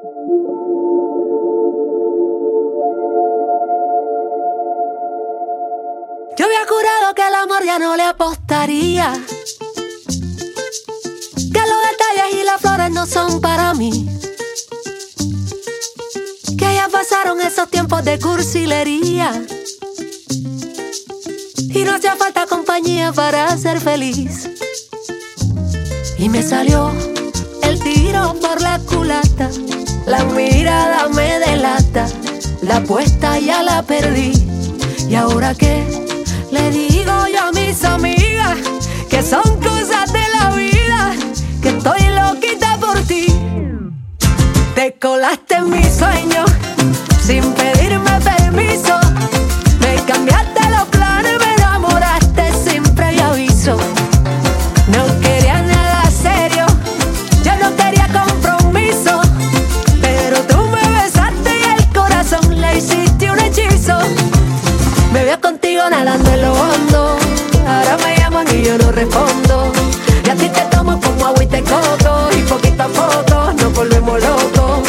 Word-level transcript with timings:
Yo 0.00 0.04
había 6.44 6.66
jurado 6.68 7.14
que 7.16 7.26
el 7.26 7.34
amor 7.34 7.64
ya 7.64 7.80
no 7.80 7.96
le 7.96 8.04
apostaría. 8.04 9.12
Que 11.34 11.60
los 11.60 11.80
detalles 11.90 12.34
y 12.40 12.44
las 12.44 12.60
flores 12.60 12.92
no 12.92 13.06
son 13.06 13.40
para 13.40 13.74
mí. 13.74 14.08
Que 16.56 16.74
ya 16.74 16.88
pasaron 16.92 17.40
esos 17.40 17.68
tiempos 17.68 18.04
de 18.04 18.20
cursilería. 18.20 19.32
Y 21.58 21.82
no 21.82 21.96
hacía 21.96 22.14
falta 22.14 22.46
compañía 22.46 23.12
para 23.12 23.56
ser 23.58 23.80
feliz. 23.80 24.48
Y 26.18 26.28
me 26.28 26.44
salió 26.44 26.92
el 27.64 27.80
tiro 27.80 28.36
por 28.40 28.60
la 28.60 28.78
culata. 28.78 29.50
La 30.08 30.24
mirada 30.24 31.06
me 31.10 31.38
delata. 31.38 32.06
La 32.62 32.76
apuesta 32.78 33.38
ya 33.38 33.62
la 33.62 33.82
perdí. 33.82 34.32
¿Y 35.06 35.14
ahora 35.14 35.54
qué? 35.54 35.84
Le 36.50 36.70
digo 36.70 37.12
yo 37.30 37.44
a 37.44 37.52
mis 37.52 37.84
amigas 37.84 38.56
que 39.10 39.22
son 39.22 39.42
cosas 39.60 40.10
de 40.10 40.24
la 40.38 40.50
vida, 40.56 41.14
que 41.60 41.68
estoy 41.68 42.00
loquita 42.08 42.78
por 42.78 42.98
ti. 43.02 43.26
Te 44.74 44.94
colaste 44.98 45.56
en 45.56 45.70
mi 45.70 45.84
sueño 45.84 46.44
y 68.98 69.06
yo 69.06 69.14
no 69.14 69.30
respondo. 69.30 69.72
Y 70.24 70.30
a 70.30 70.34
ti 70.34 70.48
te 70.48 70.60
tomo 70.76 71.00
como 71.00 71.26
agua 71.26 71.42
y 71.42 71.46
te 71.46 71.62
coco. 71.62 72.28
Y 72.36 72.42
poquito 72.42 72.82
a 72.82 72.88
poco 72.88 73.52
nos 73.52 73.72
volvemos 73.74 74.20
locos. 74.20 74.80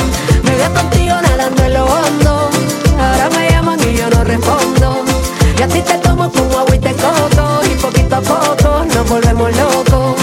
Me 0.44 0.56
veo 0.56 0.74
contigo 0.74 1.16
nadando 1.22 1.64
en 1.64 1.74
lo 1.74 1.86
hondo. 1.86 2.50
Ahora 3.00 3.30
me 3.30 3.50
llaman 3.50 3.80
y 3.80 3.98
yo 3.98 4.10
no 4.10 4.24
respondo. 4.24 5.06
Y 5.58 5.62
a 5.62 5.68
ti 5.68 5.82
te 5.82 5.98
tomo 6.00 6.30
como 6.32 6.60
agua 6.60 6.76
y 6.76 6.80
te 6.80 6.94
coco. 6.94 7.62
Y 7.66 7.76
poquito 7.76 8.16
a 8.16 8.22
poco 8.22 8.86
nos 8.86 9.10
volvemos 9.10 9.56
locos. 9.56 10.16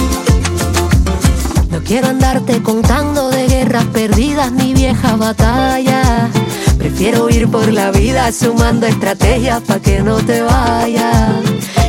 No 1.71 1.83
quiero 1.85 2.09
andarte 2.09 2.63
contando 2.63 3.31
de 3.31 3.47
guerras 3.47 3.85
perdidas 3.87 4.53
ni 4.53 4.75
viejas 4.75 5.19
batallas. 5.19 6.31
Prefiero 6.79 7.29
ir 7.31 7.49
por 7.51 7.73
la 7.73 7.91
vida 7.91 8.31
sumando 8.33 8.87
estrategias 8.87 9.61
pa' 9.63 9.81
que 9.81 10.03
no 10.03 10.17
te 10.17 10.43
vayas. 10.43 11.43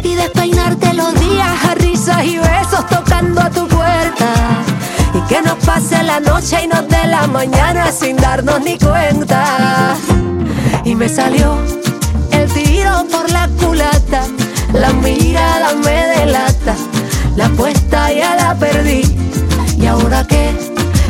Y 0.03 0.15
despeinarte 0.15 0.93
los 0.93 1.13
días 1.19 1.65
a 1.65 1.75
y 2.23 2.37
besos 2.37 2.87
tocando 2.87 3.41
a 3.41 3.49
tu 3.49 3.67
puerta. 3.67 4.33
Y 5.13 5.19
que 5.27 5.41
nos 5.41 5.55
pase 5.65 6.01
la 6.03 6.19
noche 6.21 6.63
y 6.63 6.67
nos 6.67 6.87
dé 6.87 7.05
la 7.05 7.27
mañana 7.27 7.91
sin 7.91 8.15
darnos 8.15 8.61
ni 8.61 8.77
cuenta. 8.77 9.95
Y 10.85 10.95
me 10.95 11.09
salió 11.09 11.57
el 12.31 12.51
tiro 12.53 13.05
por 13.11 13.29
la 13.31 13.49
culata. 13.59 14.21
La 14.73 14.93
mirada 14.93 15.73
me 15.83 16.07
delata. 16.19 16.75
La 17.35 17.47
apuesta 17.47 18.11
ya 18.13 18.35
la 18.35 18.55
perdí. 18.55 19.01
¿Y 19.77 19.85
ahora 19.85 20.25
qué? 20.25 20.55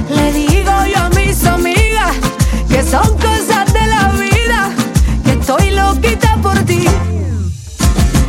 Le 0.10 0.34
digo 0.34 0.72
yo 0.94 1.04
a 1.04 1.10
mis 1.10 1.46
amigas 1.46 2.16
que 2.70 2.82
son 2.82 3.08
cosas 3.18 3.72
de 3.72 3.86
la 3.86 4.10
vida, 4.14 4.70
que 5.24 5.34
estoy 5.34 5.72
loquita 5.72 6.38
por 6.42 6.58
ti. 6.62 6.86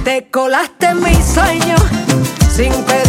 Te 0.04 0.28
colaste 0.30 0.86
en 0.86 1.02
mis 1.02 1.24
sueños 1.24 1.97
sin 2.58 2.72
pedirme 2.84 3.07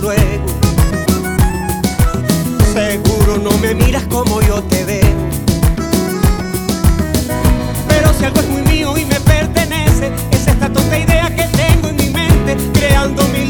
luego. 0.00 0.46
Seguro 2.72 3.38
no 3.38 3.50
me 3.58 3.74
miras 3.74 4.04
como 4.04 4.40
yo 4.42 4.62
te 4.62 4.84
veo. 4.84 5.30
Pero 7.88 8.12
si 8.18 8.24
algo 8.24 8.40
es 8.40 8.48
muy 8.48 8.62
mío 8.62 8.96
y 8.96 9.04
me 9.04 9.20
pertenece, 9.20 10.10
es 10.30 10.46
esta 10.46 10.72
tonta 10.72 10.98
idea 10.98 11.34
que 11.34 11.44
tengo 11.56 11.88
en 11.88 11.96
mi 11.96 12.10
mente, 12.10 12.56
creando 12.72 13.22
mi 13.28 13.49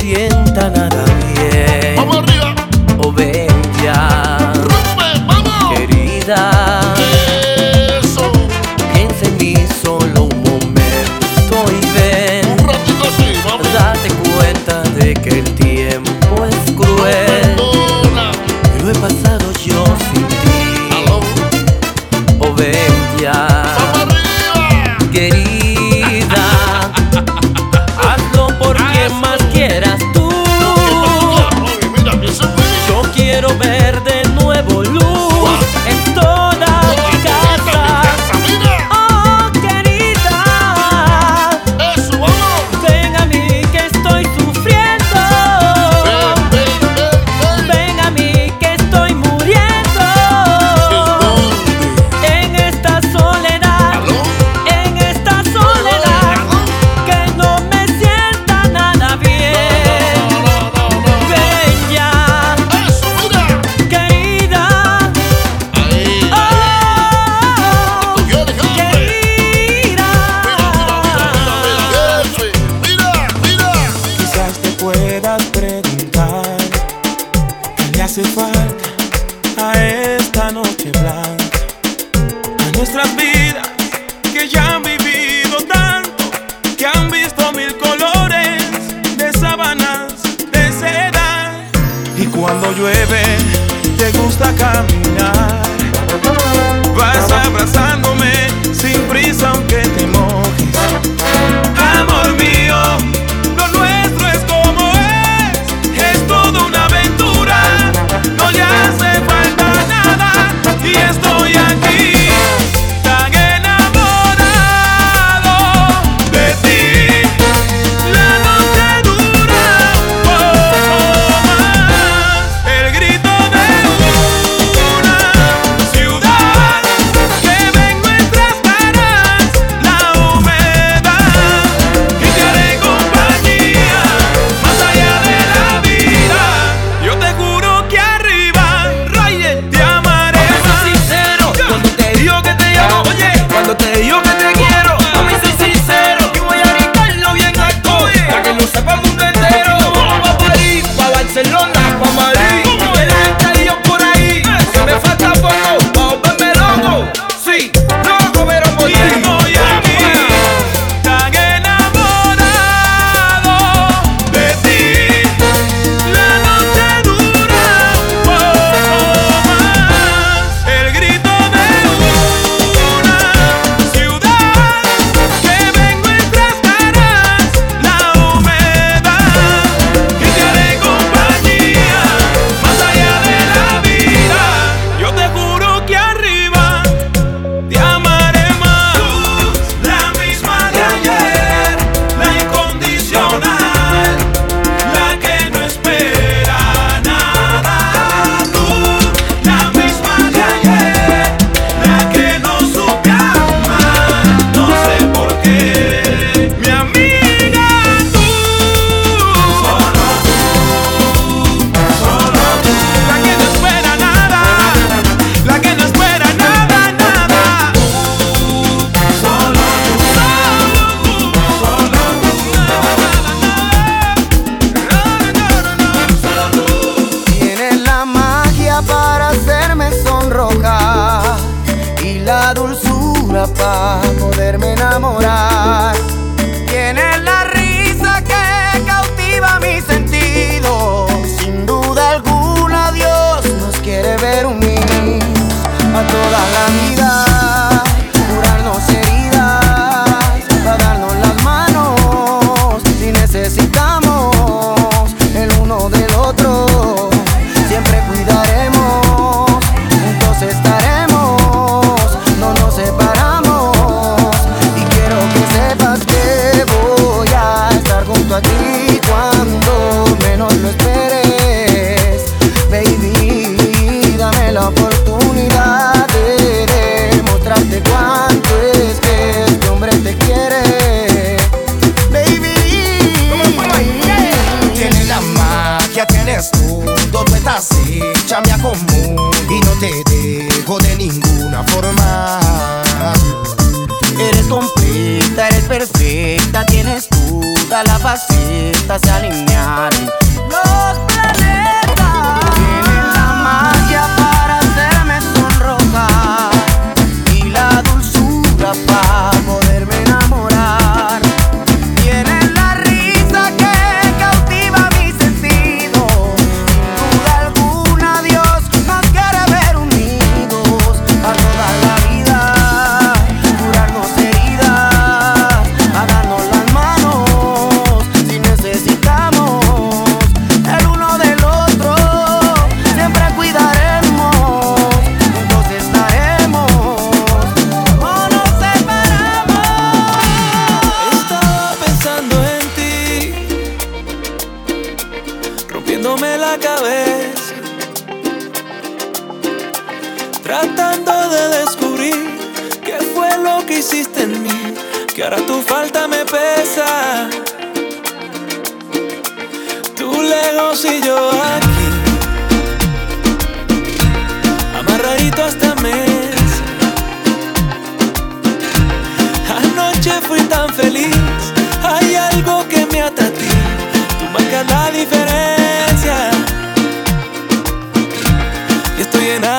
sienta 0.00 0.70
nada 0.70 1.04
bien. 1.34 1.96
Vamos 1.96 2.16
arriba. 2.16 2.54
O 3.04 3.12
ve 3.12 3.39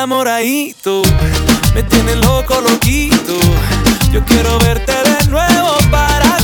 enamoradito, 0.01 1.03
me 1.75 1.83
tienes 1.83 2.17
loco, 2.25 2.59
loquito. 2.59 3.37
Yo 4.11 4.25
quiero 4.25 4.57
verte 4.57 4.93
de 4.93 5.27
nuevo 5.29 5.77
para 5.91 6.37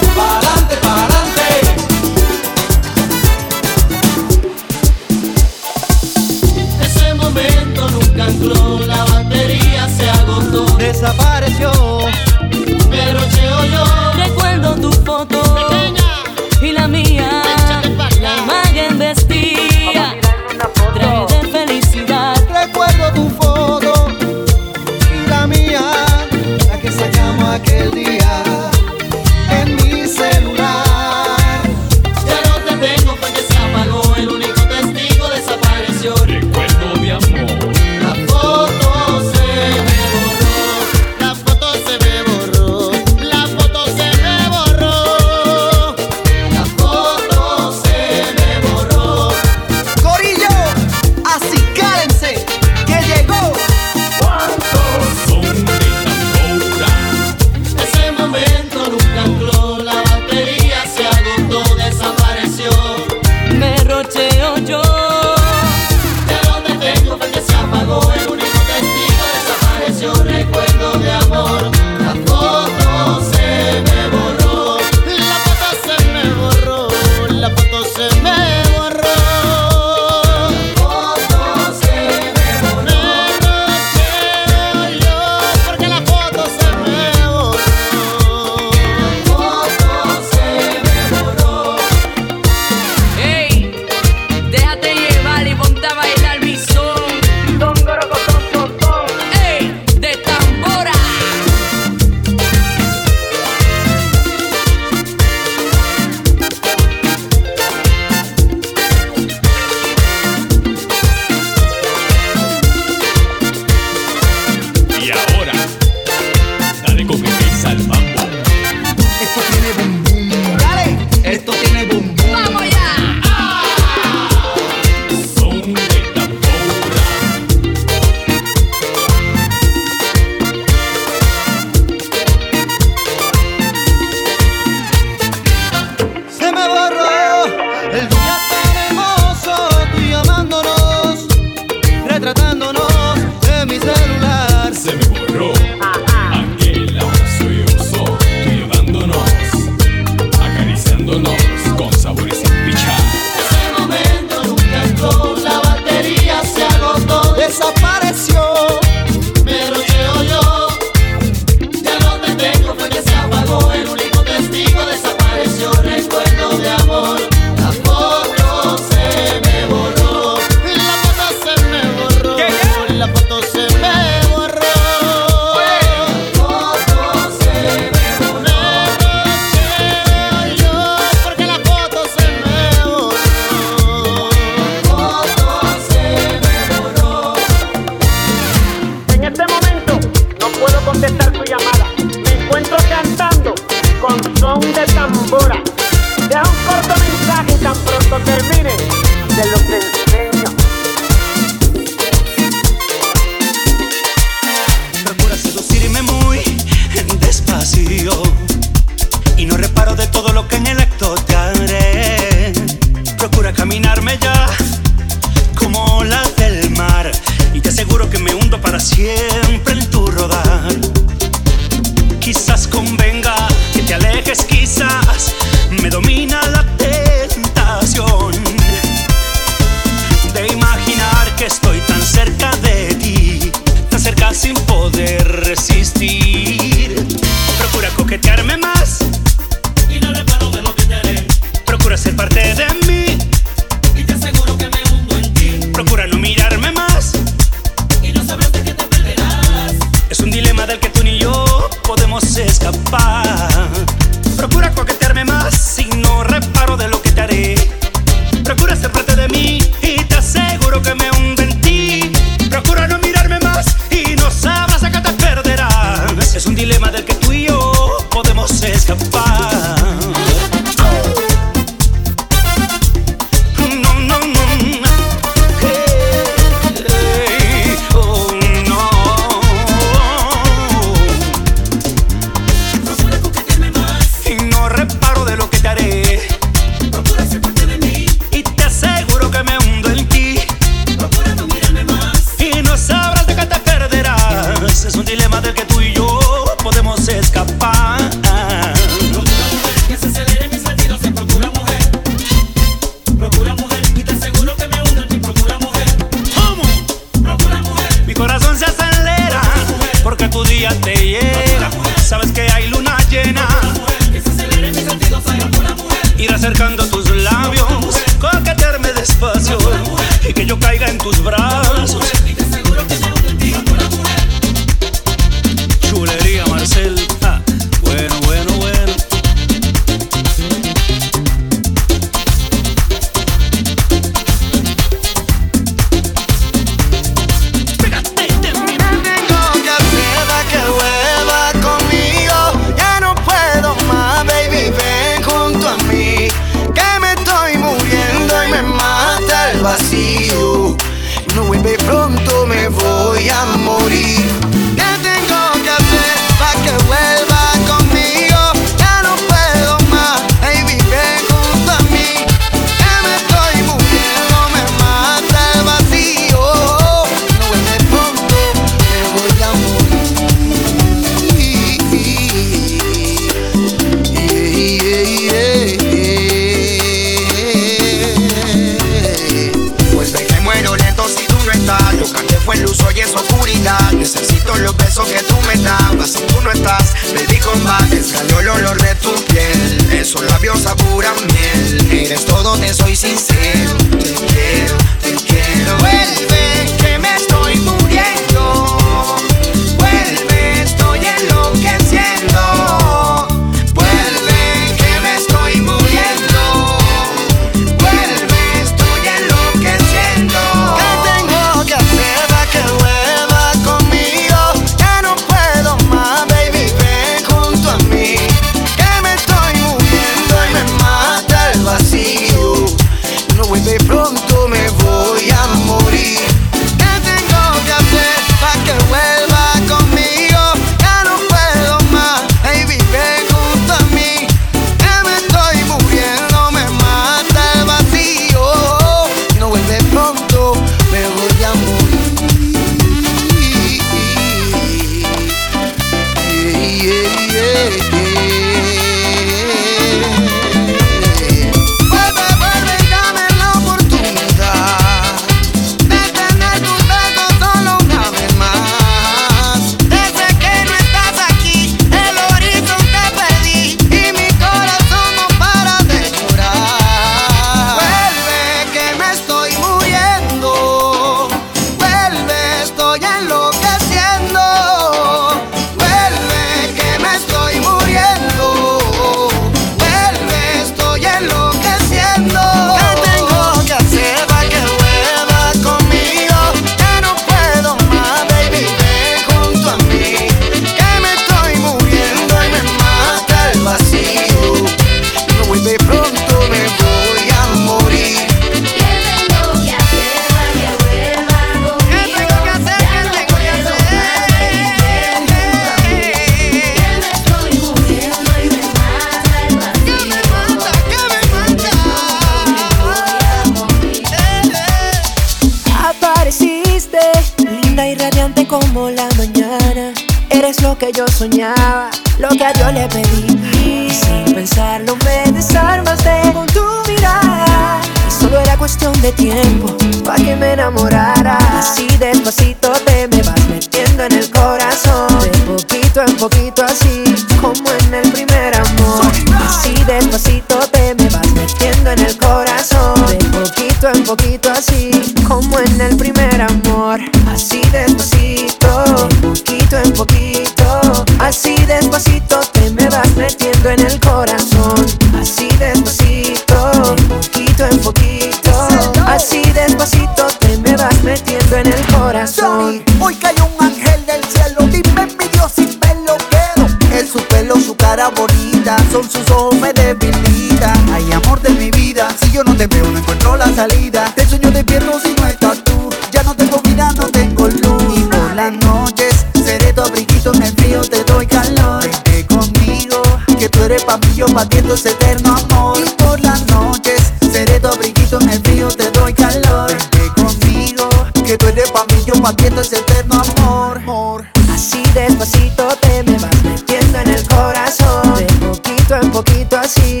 yo 584.21 584.27
batiendo 584.35 584.75
ese 584.75 584.91
eterno 584.91 585.35
amor. 585.35 585.79
Y 585.83 585.89
Por 586.03 586.19
las 586.21 586.45
noches 586.47 587.11
seré 587.31 587.59
tu 587.59 587.67
abriguito 587.67 588.21
en 588.21 588.29
el 588.29 588.39
frío, 588.41 588.67
te 588.67 588.91
doy 588.91 589.13
calor. 589.13 589.67
Vente 589.67 590.11
conmigo, 590.15 590.89
que 591.25 591.37
tú 591.37 591.47
eres 591.47 591.71
pa' 591.71 591.85
mí, 591.85 592.03
yo 592.05 592.13
batiendo 592.21 592.61
ese 592.61 592.77
eterno 592.77 593.21
amor, 593.21 593.77
amor. 593.77 594.27
Así 594.53 594.83
despacito 594.93 595.67
te 595.81 596.03
me 596.03 596.19
vas 596.19 596.43
metiendo 596.43 596.99
en 596.99 597.09
el 597.09 597.27
corazón. 597.27 598.13
De 598.15 598.25
poquito 598.45 598.95
en 598.95 599.11
poquito 599.11 599.57
así 599.57 600.00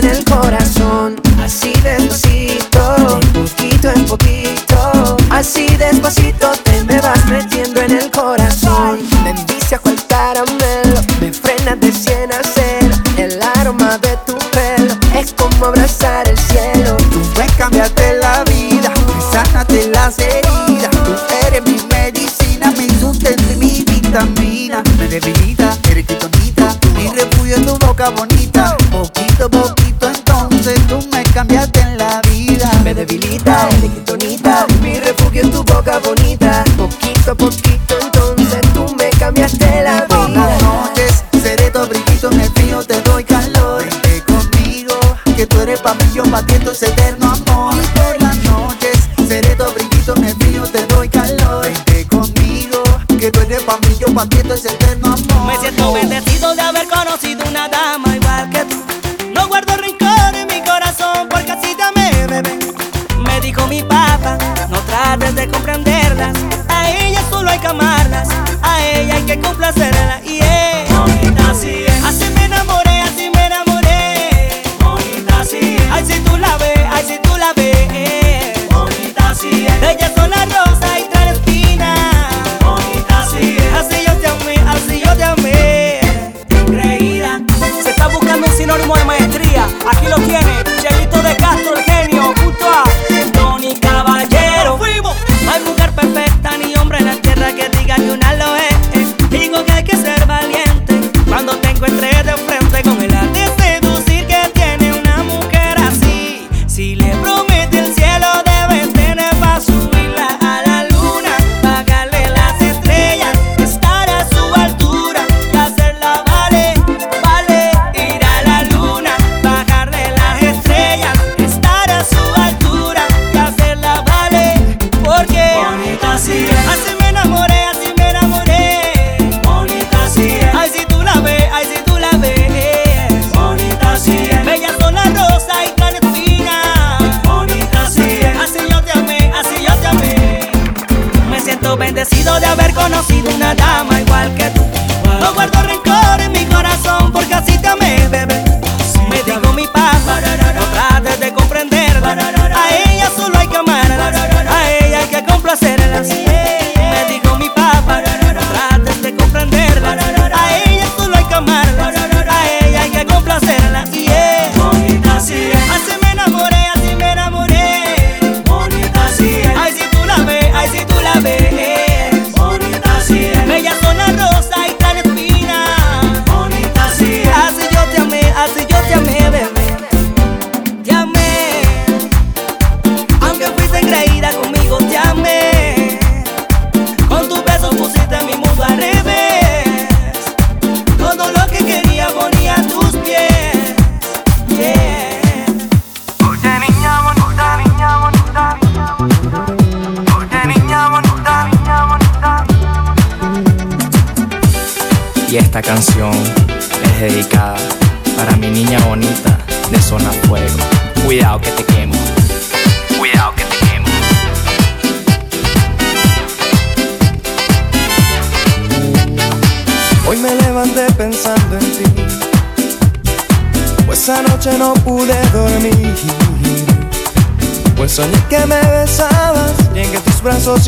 en 0.00 0.06
el 0.06 0.29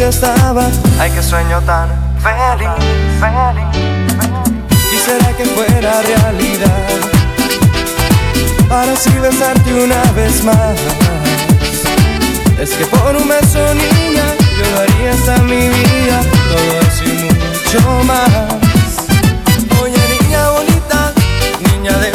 estaba. 0.09 0.69
Ay, 0.99 1.11
qué 1.11 1.23
sueño 1.23 1.61
tan 1.63 1.89
feliz, 2.23 2.69
feliz, 3.21 3.73
feliz. 3.73 3.93
Y 4.93 4.97
será 4.99 5.37
que 5.37 5.45
fuera 5.45 6.03
realidad 6.03 7.13
para 8.69 8.93
así 8.93 9.11
besarte 9.19 9.75
una 9.75 10.03
vez 10.13 10.45
más. 10.45 10.77
Es 12.59 12.71
que 12.75 12.85
por 12.87 13.17
un 13.17 13.29
beso, 13.29 13.75
niña, 13.75 14.25
yo 14.57 14.79
daría 14.79 15.11
hasta 15.13 15.39
mi 15.43 15.69
vida, 15.69 16.21
todo 16.49 16.81
eso 16.81 17.05
y 17.05 17.13
mucho 17.25 18.05
más. 18.05 18.29
Oye, 19.83 20.21
niña 20.21 20.49
bonita, 20.51 21.13
niña 21.71 21.99
de 21.99 22.13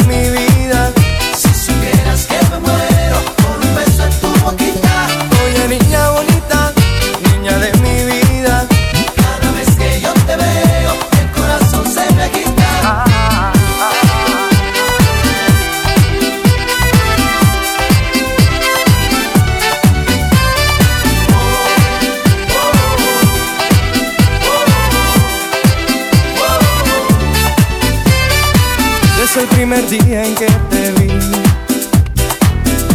primer 29.68 29.88
día 29.90 30.24
en 30.24 30.34
que 30.34 30.46
te 30.70 30.92
vi, 30.92 31.10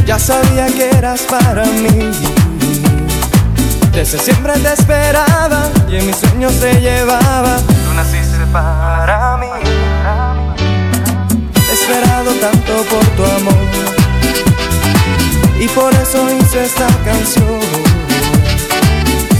ya 0.07 0.17
sabía 0.17 0.65
que 0.65 0.89
eras 0.89 1.21
para 1.21 1.65
mí. 1.65 2.09
Desde 3.91 4.17
siempre 4.17 4.53
te 4.53 4.74
esperaba 4.74 5.69
y 5.88 5.97
en 5.97 6.07
mis 6.07 6.15
sueños 6.15 6.51
te 6.59 6.82
llevaba. 6.82 7.57
Tú 7.57 7.93
naciste 7.95 8.43
para 8.51 9.38
mí. 9.38 9.45
He 11.69 11.74
esperado 11.74 12.32
tanto 12.41 12.74
por 12.89 13.05
tu 13.17 13.24
amor 13.24 13.67
y 15.59 15.67
por 15.67 15.93
eso 15.93 16.26
hice 16.39 16.65
esta 16.65 16.88
canción. 17.05 17.59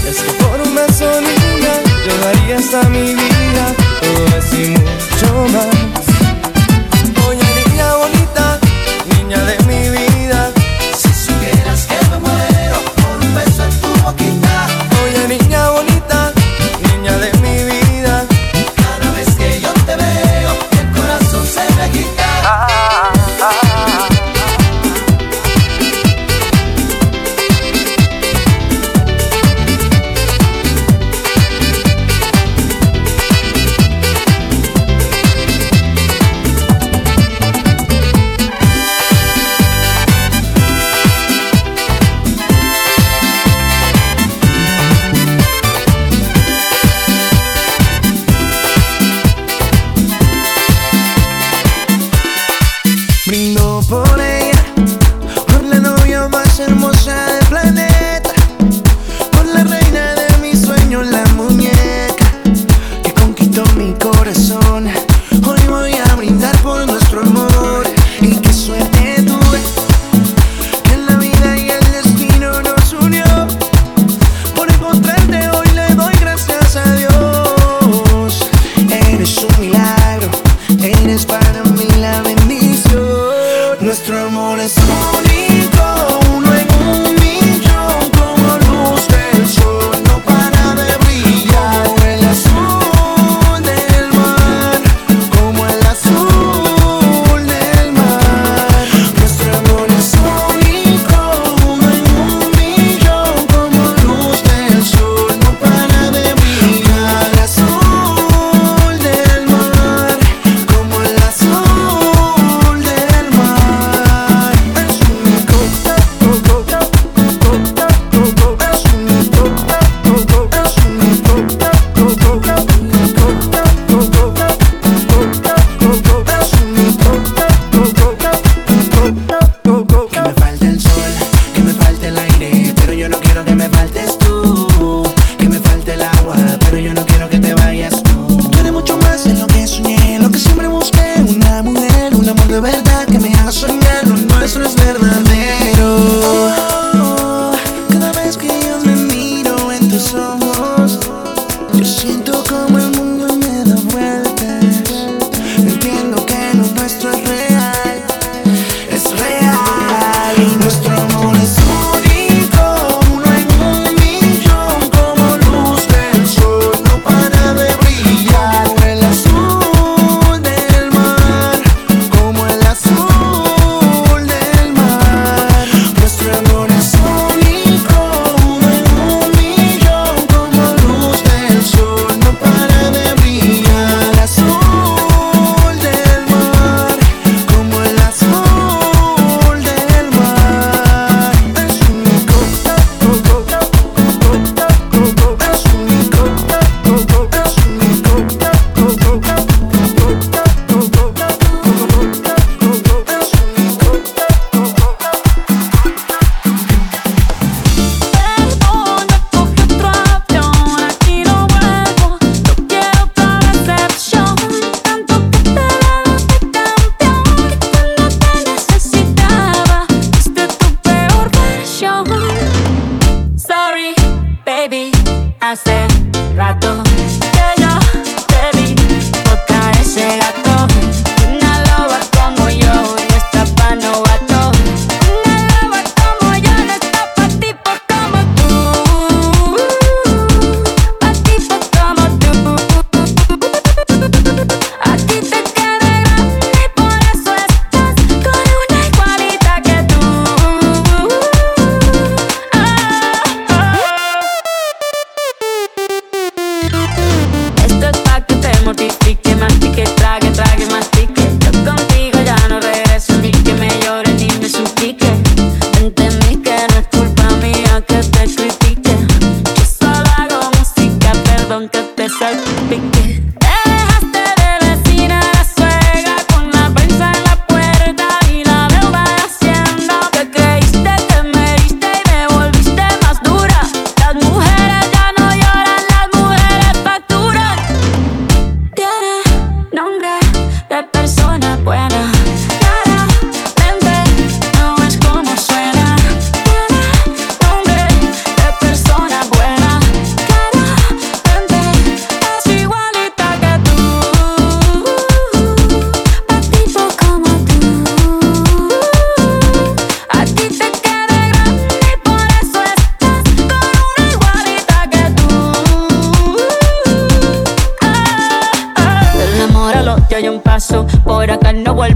Es 0.08 0.22
que 0.22 0.32
por 0.44 0.60
un 0.60 0.72
beso 0.72 1.20
niña 1.20 1.74
yo 2.06 2.16
daría 2.24 2.58
hasta 2.58 2.88
mi 2.90 3.12
vida, 3.12 3.64
todo 4.00 4.38
eso 4.38 4.70
mucho 4.70 5.52
más. 5.52 5.93
Niña 9.42 9.63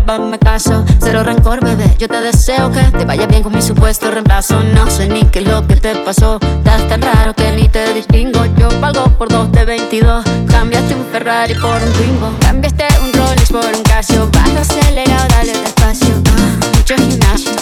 hazme 0.09 0.39
caso, 0.39 0.85
cero 1.01 1.23
rencor, 1.23 1.63
bebé. 1.63 1.95
Yo 1.99 2.09
te 2.09 2.21
deseo 2.21 2.71
que 2.73 2.81
te 2.97 3.05
vaya 3.05 3.27
bien 3.27 3.43
con 3.43 3.55
mi 3.55 3.63
supuesto 3.63 4.11
reemplazo. 4.11 4.63
No 4.75 4.89
sé 4.91 5.09
ni 5.09 5.25
qué 5.25 5.41
es 5.41 5.47
lo 5.47 5.67
que 5.67 5.77
te 5.77 5.95
pasó. 5.97 6.39
Estás 6.41 6.89
tan 6.89 7.03
raro 7.03 7.35
que 7.35 7.53
ni 7.53 7.69
te 7.69 7.93
distingo. 7.95 8.45
Yo 8.57 8.69
pago 8.81 9.05
por 9.19 9.29
dos 9.29 9.51
de 9.53 9.65
22. 9.65 10.25
Cambiaste 10.49 10.95
un 10.95 11.05
Ferrari 11.13 11.55
por 11.55 11.83
un 11.83 11.93
Twingo. 11.93 12.33
Cambiaste 12.41 12.87
un 13.03 13.13
Rolex 13.13 13.51
por 13.51 13.65
un 13.65 13.83
Casio. 13.83 14.29
Baja 14.33 14.61
acelerado, 14.61 15.29
dale 15.29 15.53
despacio. 15.53 16.15
Ah, 16.27 16.67
mucho 16.77 16.95
gimnasio, 16.97 17.53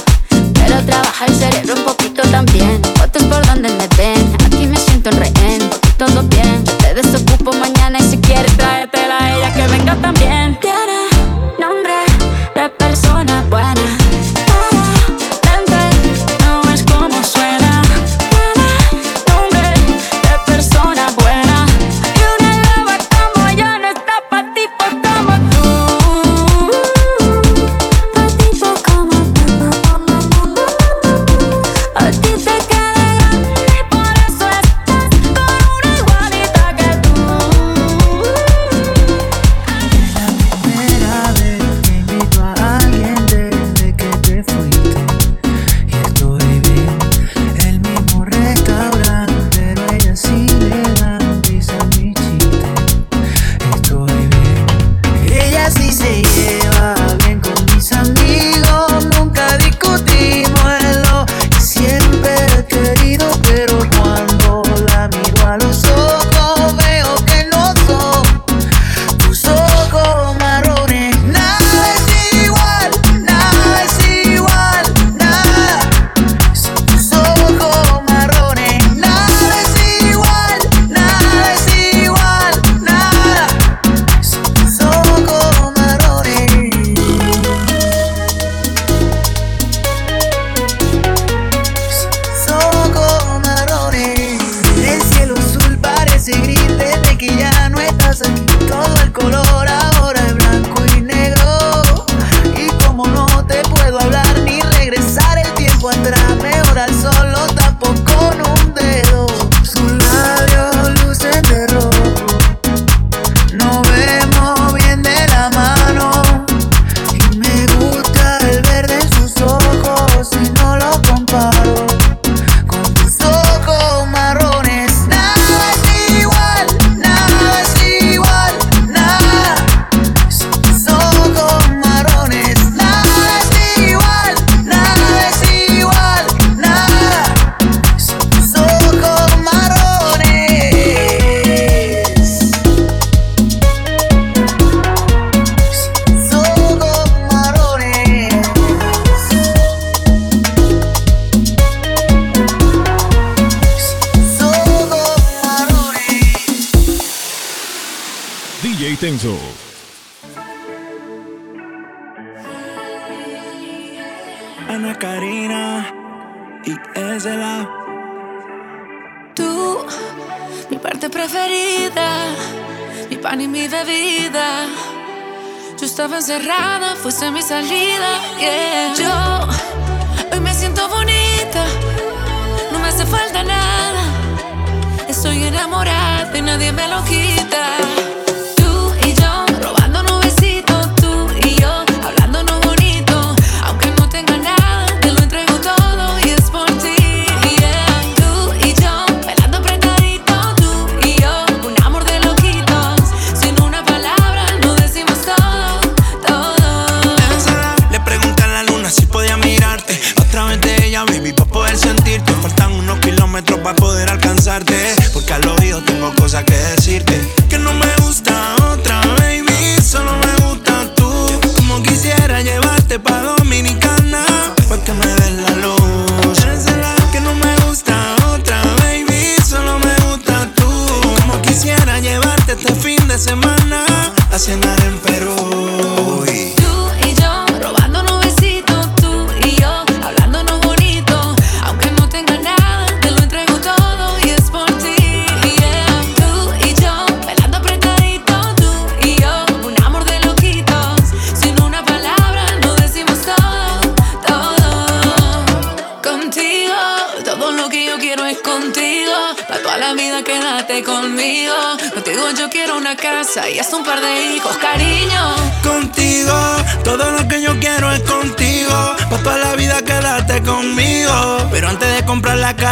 pero 0.55 0.81
trabaja 0.85 1.27
el 1.27 1.35
cerebro 1.35 1.75
un 1.75 1.85
poquito 1.85 2.23
también. 2.31 2.81
Fotos 2.97 3.25
por 3.25 3.45
donde 3.47 3.71
me 3.71 3.89
ven, 3.97 4.37
aquí 4.45 4.67
me 4.67 4.77
siento 4.77 5.11
en 5.11 5.19
rehén. 5.19 5.71
Todo 5.97 6.23
bien, 6.25 6.65
te 6.79 6.95
desocupo 6.95 7.53
mañana 7.55 7.99
y 7.99 8.03
si 8.03 8.19
quieres 8.19 8.57
tráetela 8.57 9.19
a 9.19 9.37
ella 9.37 9.53
que 9.55 9.67
venga 9.69 9.95
también. 9.97 10.59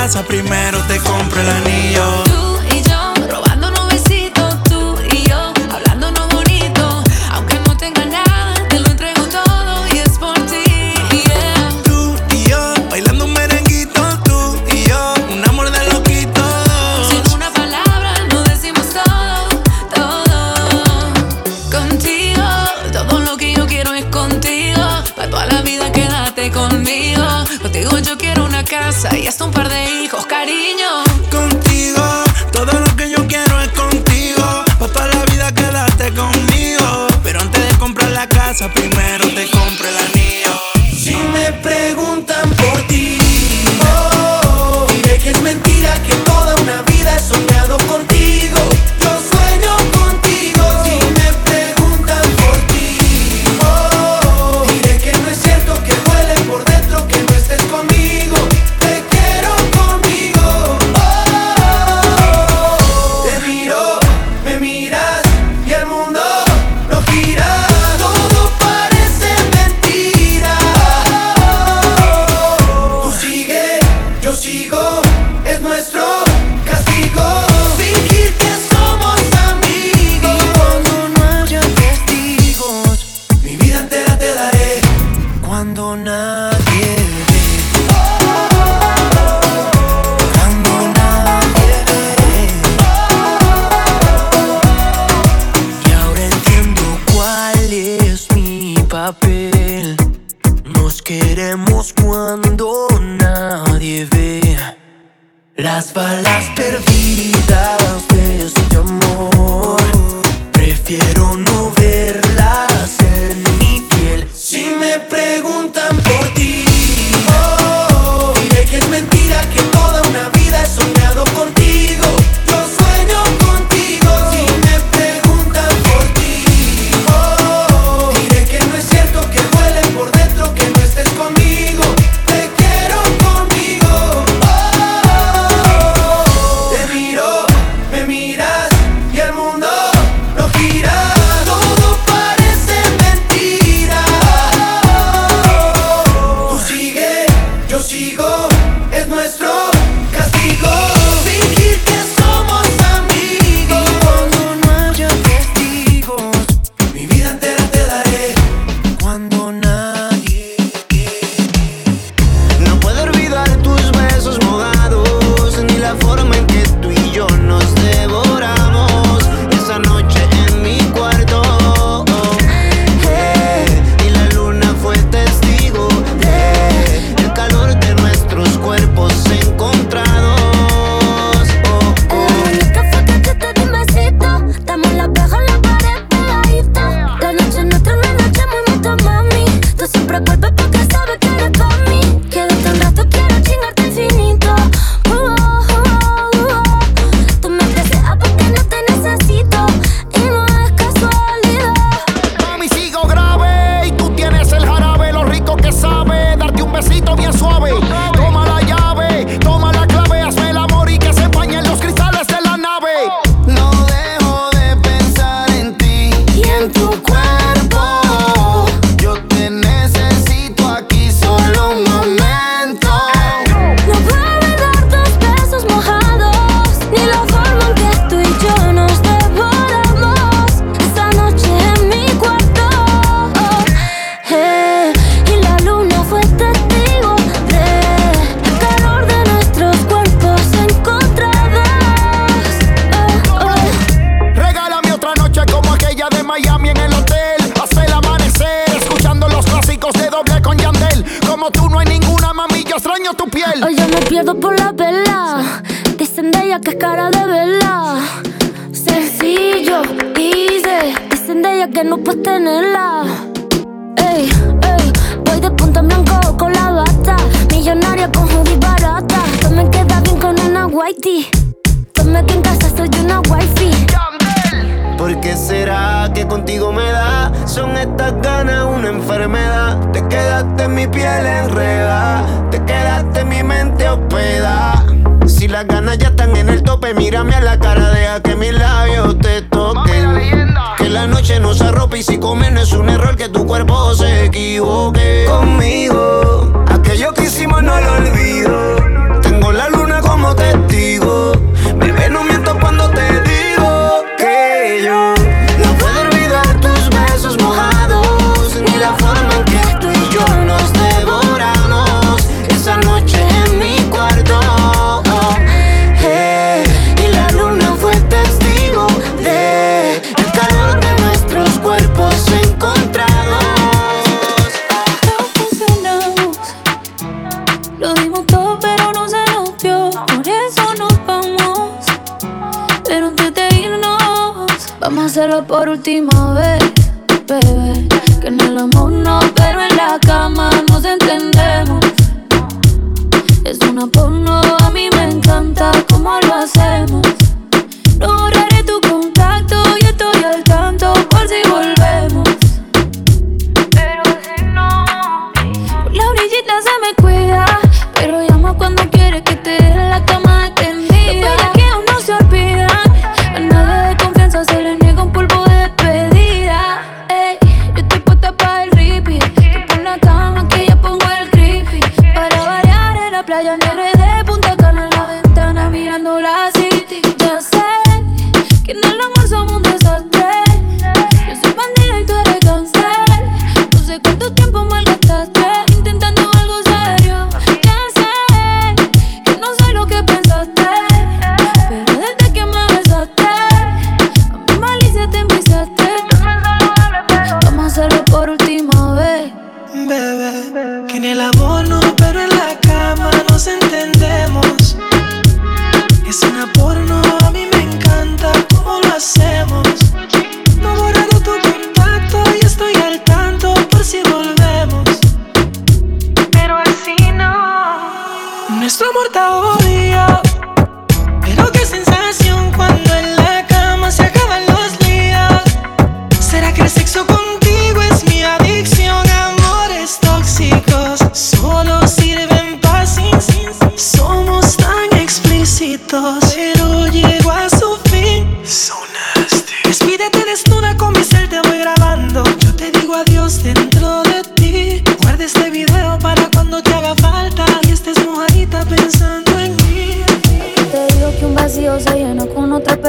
casa 0.04 0.22
primero. 0.22 0.43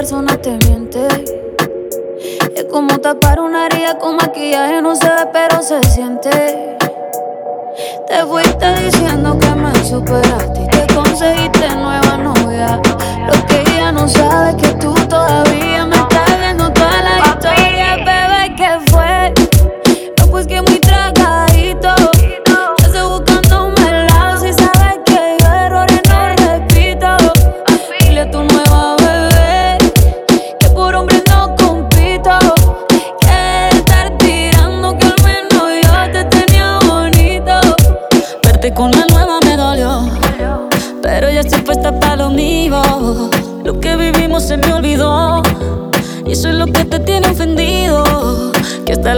persona 0.06 0.38
te 0.40 0.52
miente. 0.68 1.08
Es 2.56 2.66
como 2.66 3.00
tapar 3.00 3.40
una 3.40 3.66
herida 3.66 3.98
con 3.98 4.18
maquillaje, 4.18 4.80
no 4.80 4.96
se 4.96 5.08
ve, 5.08 5.30
pero 5.34 5.64
se 5.64 5.82
siente. 5.82 6.78
Te 8.08 8.24
fuiste 8.28 8.76
diciendo 8.84 9.36
que 9.40 9.50
me 9.56 9.74
superaste 9.84 10.62
y 10.62 10.68
te 10.68 10.94
conseguiste 10.94 11.70
nueva 11.70 12.18
novia. 12.20 12.80
Lo 13.26 13.46
que 13.48 13.62
ella 13.62 13.92
no 13.92 14.08
sabe 14.08 14.52
es 14.52 14.56
que 14.58 14.75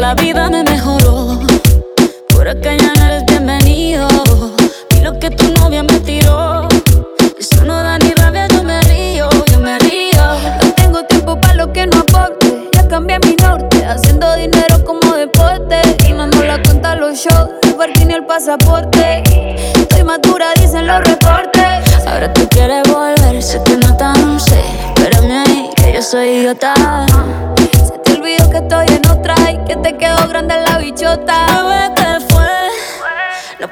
la 0.08 0.16
vida 0.16 0.49
me 0.49 0.64
mejoró. 0.64 1.38
Por 2.30 2.47
acá 2.47 2.74
ya 2.78 2.93
no 2.97 3.05
eres 3.08 3.26
bienvenido. 3.26 4.08
Vi 4.89 5.01
lo 5.01 5.20
que 5.20 5.30
tu 5.30 5.51
novia 5.60 5.84
me 5.84 5.99
tiró. 5.99 6.66
Eso 7.38 7.66
no 7.66 7.76
da 7.76 7.99
ni 7.99 8.14
rabia, 8.14 8.47
yo 8.47 8.64
me 8.64 8.80
río, 8.84 9.28
yo 9.51 9.60
me 9.60 9.78
río. 9.80 10.24
No 10.64 10.72
tengo 10.76 11.03
tiempo 11.03 11.38
para 11.41 11.55
lo 11.55 11.74
que 11.74 11.88
no 11.88 11.99
aporte. 11.99 12.70
Ya 12.72 12.88
cambié 12.88 13.20
mi 13.26 13.36
norte, 13.36 13.86
haciendo 13.86 14.34
dinero 14.36 14.82
como 14.86 15.14
deporte. 15.14 15.82
Y 16.08 16.14
no 16.14 16.26
nos 16.28 16.45
la 16.45 16.62
cuenta 16.64 16.95
los 16.95 17.18
shows, 17.18 17.49
el 17.64 17.74
parking 17.76 18.08
y 18.10 18.14
el 18.14 18.26
pasaporte. 18.26 19.24
Estoy 19.76 20.03
madura, 20.05 20.53
dicen 20.55 20.88
los 20.88 21.03
reportes. 21.03 21.84
Ahora 22.08 22.32
tú 22.32 22.47
quieres 22.47 22.84
volver, 22.93 23.43
sé 23.43 23.62
que 23.66 23.76
no 23.76 23.97
tan 23.97 24.39
sé. 24.39 24.64
Pero 24.95 25.18
ahí, 25.22 25.70
que 25.76 25.91
yo 25.91 26.01
soy 26.01 26.30
idiota. 26.30 26.74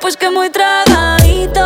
pues 0.06 0.18
que 0.18 0.30
muy 0.30 0.52
tragadito. 0.52 1.66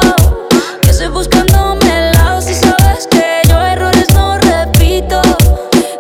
Que 0.82 0.94
se 0.94 1.10
buscándome 1.10 1.84
el 1.84 2.14
lado 2.14 2.40
si 2.40 2.54
sabes 2.54 3.06
que 3.12 3.42
yo 3.50 3.60
errores 3.60 4.08
no 4.14 4.38
repito. 4.38 5.22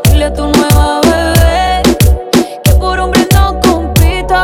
Dile 0.05 0.25
a 0.27 0.33
tu 0.33 0.47
nueva 0.47 1.01
bebé 1.01 1.81
que 2.63 2.71
por 2.79 2.97
hombre 2.97 3.27
no 3.33 3.59
compito. 3.59 4.41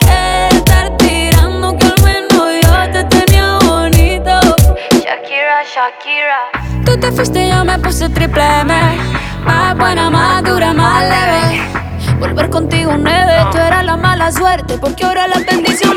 Que 0.00 0.48
estar 0.56 0.96
tirando 0.96 1.78
que 1.78 1.86
al 1.86 2.02
menos 2.02 2.48
yo 2.64 2.92
te 2.92 3.04
tenía 3.04 3.58
bonito. 3.60 4.40
Shakira, 4.90 5.62
Shakira. 5.72 6.40
Tú 6.84 6.98
te 6.98 7.12
fuiste 7.12 7.46
y 7.46 7.48
yo 7.48 7.64
me 7.64 7.78
puse 7.78 8.08
triple 8.08 8.42
M. 8.62 8.74
Más 9.44 9.76
buena, 9.78 10.10
más 10.10 10.42
dura, 10.42 10.72
más 10.72 11.04
leve. 11.04 11.62
Volver 12.18 12.50
contigo 12.50 12.96
nueve, 12.98 13.36
tú 13.52 13.58
eras 13.58 13.84
la 13.84 13.96
mala 13.96 14.32
suerte, 14.32 14.78
porque 14.78 15.04
ahora 15.04 15.28
la 15.28 15.38
bendición 15.38 15.96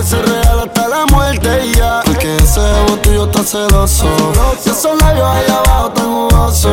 quiere 0.00 0.02
ser 0.02 0.28
real 0.28 0.60
hasta 0.60 0.88
la 0.88 1.06
muerte 1.06 1.66
y 1.66 1.74
ya. 1.74 2.02
Porque 2.04 2.36
ese 2.36 2.60
bebo 2.60 2.96
tuyo 2.98 3.24
está 3.24 3.42
celoso. 3.42 4.06
Y 4.64 4.68
esos 4.68 5.00
labios 5.00 5.26
allá 5.26 5.58
abajo 5.58 5.90
tan 5.90 6.12
jugosos. 6.12 6.72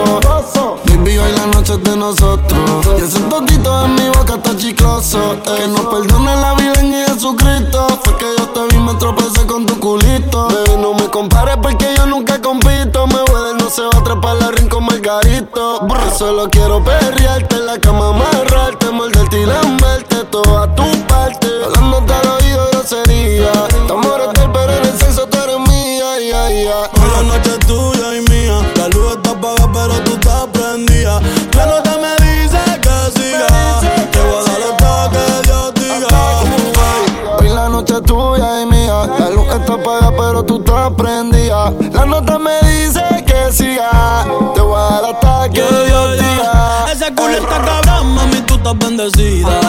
Baby, 0.86 1.17
hoy 1.17 1.32
la 1.36 1.45
noche 1.47 1.78
de 1.78 1.97
nosotros. 1.97 2.88
Y 2.97 3.03
ese 3.03 3.19
tontito 3.21 3.86
en 3.86 3.95
mi 3.95 4.07
boca 4.09 4.36
está 4.36 4.55
chicloso. 4.55 5.38
Que 5.43 5.67
nos 5.67 5.82
perdone 5.82 6.36
la 6.36 6.53
vida 6.55 6.73
en 6.80 6.93
Jesucristo. 6.93 7.88
Fue 8.03 8.17
que 8.17 8.25
yo 8.38 8.47
te 8.49 8.75
vi, 8.75 8.82
me 8.82 8.93
tropecé 8.95 9.45
con 9.45 9.65
tu 9.65 9.80
culito. 9.80 10.47
Baby, 10.47 10.82
no 10.82 10.93
me 10.93 11.07
compares 11.09 11.57
porque 11.61 11.93
yo 11.95 12.05
nunca 12.05 12.41
compito. 12.41 13.07
Me 13.07 13.21
voy 13.32 13.38
no 13.59 13.69
se 13.69 13.82
va 13.82 13.89
a 13.95 13.99
atrapar 13.99 14.36
la 14.38 14.51
rincón 14.51 14.86
margarito. 14.86 15.82
Brr. 15.82 16.11
Solo 16.17 16.49
quiero 16.49 16.84
perrearte 16.84 17.55
en 17.57 17.65
la 17.65 17.80
cama, 17.80 18.09
amarrarte, 18.09 18.89
morderte 18.91 19.41
y 19.41 19.45
lamberte. 19.45 20.15
Toda 20.32 20.73
tu 20.75 20.84
parte, 21.07 21.47
hablándote 21.65 22.13
al 22.13 22.28
oído 22.28 22.46
grosería. 22.88 23.51
Tu 23.88 23.93
amor 23.93 24.21
es 24.21 24.41
del 24.41 24.51
pero 24.51 24.71
en 24.71 24.85
el 24.85 24.97
sexo 24.97 25.27
tú 25.27 25.38
eres 25.38 25.59
mía, 25.59 26.19
ya, 26.19 26.49
ya. 26.49 26.79
Hoy 27.01 27.09
la 27.15 27.23
noche 27.23 27.51
es 27.51 27.67
tuya 27.67 28.15
y 28.15 28.21
mía. 28.29 28.61
La 28.77 28.88
luz 28.89 29.15
está 29.15 29.31
apagada, 29.31 29.69
pero 29.73 30.03
tú 30.03 30.13
estás 30.13 30.47
prendida. 30.53 31.19
La 31.55 31.65
nota 31.65 31.97
me 31.97 32.25
dice 32.25 32.59
que 32.81 33.19
siga. 33.19 33.79
Te 34.11 34.19
voy 34.19 34.38
a 34.38 34.43
dar 34.43 34.61
hasta 34.71 35.09
que 35.11 35.47
Dios 35.47 35.73
diga. 35.75 37.38
Hoy 37.39 37.49
la 37.49 37.69
noche 37.69 37.93
es 37.95 38.03
tuya 38.03 38.61
y 38.61 38.65
mía. 38.65 39.09
La 39.19 39.29
luz 39.31 39.47
está 39.47 39.73
apagada, 39.73 40.11
pero 40.17 40.43
tú 40.43 40.57
estás 40.57 40.91
prendida. 40.97 41.73
La 41.91 42.05
nota 42.05 42.39
me 42.39 42.59
dice 42.61 43.03
que 43.25 43.51
siga. 43.51 44.25
Te 44.53 44.61
voy 44.61 44.79
a 44.79 45.01
dar 45.01 45.05
hasta 45.05 45.49
que 45.49 45.61
Dios 45.61 46.17
diga. 46.17 46.85
Ese 46.91 47.13
culo 47.13 47.33
está 47.38 47.61
cabrón, 47.61 48.15
mami, 48.15 48.41
tú 48.41 48.55
estás 48.55 48.77
bendecida. 48.77 49.59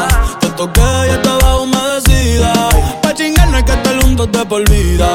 Te 0.40 0.48
toqué 0.50 0.80
y 1.06 1.10
estaba 1.10 1.56
humedecida. 1.56 2.07
De 4.18 4.44
por 4.46 4.68
vida. 4.68 5.06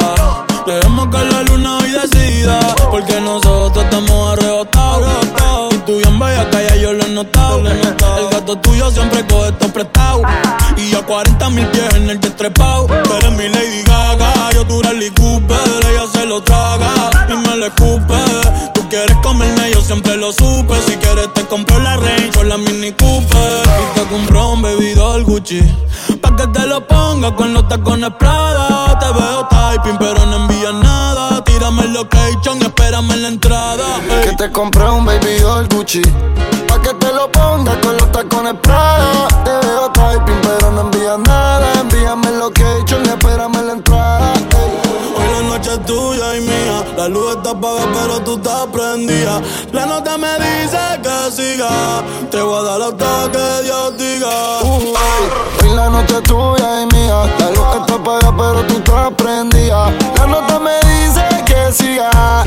Dejemos 0.66 1.08
que 1.10 1.26
la 1.26 1.42
luna 1.44 1.78
hoy 1.80 1.92
decida. 1.92 2.58
Porque 2.90 3.20
nosotros 3.20 3.84
estamos 3.84 4.32
arrebatados. 4.32 5.10
Y 5.72 5.78
tú 5.80 5.98
bien 5.98 6.18
bella 6.18 6.50
calla, 6.50 6.76
yo 6.78 6.94
lo 6.94 7.04
he 7.04 7.10
notado. 7.10 7.68
El 7.68 8.30
gato 8.32 8.58
tuyo 8.60 8.90
siempre 8.92 9.28
coge 9.28 9.50
esto 9.50 9.68
prestado. 9.74 10.22
Y 10.78 10.90
yo 10.90 11.06
40 11.06 11.50
mil 11.50 11.68
pies 11.68 11.94
en 11.96 12.12
el 12.12 12.20
jet 12.22 12.38
trepao. 12.38 12.88
Tú 12.88 13.14
eres 13.14 13.32
mi 13.34 13.50
Lady 13.50 13.84
Gaga, 13.84 14.52
yo 14.54 14.66
tu 14.66 14.82
Rally 14.82 15.10
Cooper. 15.10 15.58
Ella 15.92 16.08
se 16.10 16.26
lo 16.26 16.42
traga 16.42 17.10
y 17.28 17.34
me 17.34 17.58
lo 17.58 17.66
escupe. 17.66 18.16
Tú 18.74 18.88
quieres 18.88 19.18
comerme, 19.22 19.70
yo 19.70 19.82
siempre 19.82 20.16
lo 20.16 20.32
supe. 20.32 20.82
Si 20.88 20.96
quieres 20.96 21.28
te 21.34 21.46
compro 21.48 21.78
la 21.80 21.98
Range 21.98 22.40
o 22.40 22.44
la 22.44 22.58
Mini 22.58 22.94
Cooper. 22.94 23.64
Y 23.66 24.00
te 24.00 24.06
compro 24.06 24.54
un 24.54 24.62
bebidor 24.62 25.24
Gucci. 25.24 25.62
Pa' 26.22 26.34
que 26.38 26.48
te 26.48 26.68
lo 26.68 26.88
ponga 26.88 27.36
con 27.36 27.54
los 27.54 27.68
tacones 27.68 28.12
Prada. 28.18 28.73
Veo 29.14 29.48
typing, 29.48 29.98
pero 29.98 30.26
no 30.26 30.36
envías 30.38 30.74
nada. 30.74 31.44
Tírame 31.44 31.84
el 31.84 31.94
location, 31.94 32.62
espérame 32.62 33.12
en 33.12 33.22
la 33.22 33.28
entrada. 33.30 33.86
ey. 34.10 34.30
Que 34.30 34.36
te 34.36 34.52
compré 34.52 34.90
un 34.90 35.06
baby 35.06 35.40
doll 35.40 35.68
Gucci 35.70 36.02
Pa' 36.68 36.82
que 36.82 36.94
te 36.96 37.14
lo 37.14 37.32
pongas 37.32 37.78
con 37.78 37.96
los 37.98 38.12
tacones 38.12 38.56
Prada 38.62 39.28
Te 39.44 39.52
veo 39.68 39.90
typing 39.92 40.42
pero 40.42 40.72
no 40.72 40.82
envías 40.82 41.20
nada 41.20 41.74
Envíame 41.82 42.28
el 42.30 42.40
location 42.40 43.06
y 43.06 43.10
espérame 43.10 43.56
en 43.60 43.68
la 43.68 43.74
entrada. 43.74 44.34
Hoy 45.16 45.28
la 45.34 45.42
noche 45.50 45.72
es 45.74 45.86
tuya 45.86 46.36
y 46.38 46.42
mía. 46.42 46.84
La 46.98 47.08
luz 47.08 47.36
está 47.36 47.52
apagada, 47.52 47.88
pero 47.94 48.20
tú 48.22 48.36
estás 48.38 48.68
prendida. 48.74 49.42
La 49.72 49.86
nota 49.86 50.18
me 50.18 50.34
dice 50.40 50.80
que 51.04 51.32
siga. 51.32 51.70
Te 52.32 52.42
voy 52.42 52.60
a 52.60 52.64
dar 52.64 52.82
hasta 52.82 53.32
que 53.32 53.64
Dios 53.64 53.98
diga. 53.98 54.62
Uh. 54.64 54.94
Hoy 55.64 55.76
la 55.76 55.90
noche 55.90 56.16
es 56.18 56.24
tuya 56.24 56.63
está 57.84 57.96
apagada 57.96 58.34
pero 58.36 58.64
tú 58.68 58.78
estás 58.78 59.12
prendida 59.14 59.92
La 60.18 60.28
nota 60.28 60.60
me 60.60 60.76
dice 60.90 61.24
que 61.46 61.72
siga 61.72 62.44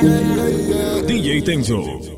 DJ 0.00 1.42
Tenzo. 1.42 2.17